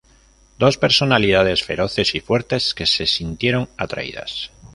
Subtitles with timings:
[0.57, 4.49] Dos personalidades feroces y fuertes que se sintieron atraídas.